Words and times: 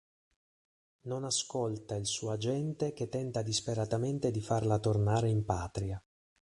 Non 1.03 1.25
ascolta 1.25 1.93
il 1.95 2.07
suo 2.07 2.31
agente 2.31 2.91
che 2.95 3.07
tenta 3.07 3.43
disperatamente 3.43 4.31
di 4.31 4.41
farla 4.41 4.79
tornare 4.79 5.29
in 5.29 5.45
patria. 5.45 6.03